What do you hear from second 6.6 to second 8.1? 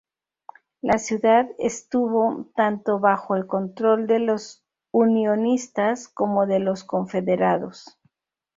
confederados.